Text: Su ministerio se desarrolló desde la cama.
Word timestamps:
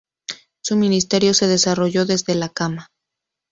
Su 0.63 0.77
ministerio 0.77 1.35
se 1.35 1.45
desarrolló 1.45 2.07
desde 2.07 2.33
la 2.33 2.49
cama. 2.49 2.87